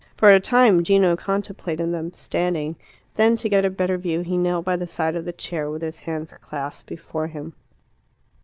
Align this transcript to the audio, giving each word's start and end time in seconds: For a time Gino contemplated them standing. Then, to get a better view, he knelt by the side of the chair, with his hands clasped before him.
For 0.17 0.29
a 0.29 0.39
time 0.39 0.81
Gino 0.83 1.15
contemplated 1.15 1.93
them 1.93 2.11
standing. 2.11 2.75
Then, 3.13 3.37
to 3.37 3.47
get 3.47 3.65
a 3.65 3.69
better 3.69 3.99
view, 3.99 4.21
he 4.21 4.35
knelt 4.35 4.65
by 4.65 4.75
the 4.75 4.87
side 4.87 5.15
of 5.15 5.25
the 5.25 5.31
chair, 5.31 5.69
with 5.69 5.83
his 5.83 5.99
hands 5.99 6.33
clasped 6.41 6.87
before 6.89 7.27
him. 7.27 7.53